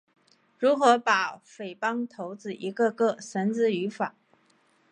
[0.57, 4.15] 如何把匪帮头子一个个地绳之于法？